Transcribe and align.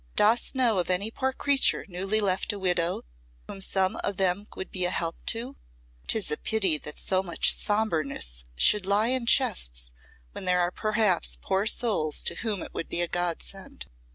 Dost 0.15 0.55
know 0.55 0.79
of 0.79 0.89
any 0.89 1.11
poor 1.11 1.31
creature 1.31 1.85
newly 1.87 2.19
left 2.19 2.51
a 2.51 2.57
widow 2.57 3.03
whom 3.47 3.61
some 3.61 3.97
of 3.97 4.17
them 4.17 4.47
would 4.55 4.71
be 4.71 4.83
a 4.83 4.89
help 4.89 5.15
to? 5.27 5.55
'Tis 6.07 6.31
a 6.31 6.37
pity 6.37 6.79
that 6.79 6.97
so 6.97 7.21
much 7.21 7.53
sombreness 7.53 8.43
should 8.55 8.87
lie 8.87 9.09
in 9.09 9.27
chests 9.27 9.93
when 10.31 10.45
there 10.45 10.59
are 10.61 10.71
perhaps 10.71 11.37
poor 11.39 11.67
souls 11.67 12.23
to 12.23 12.33
whom 12.33 12.63
it 12.63 12.73
would 12.73 12.89
be 12.89 13.01
a 13.01 13.07
godsend." 13.07 13.85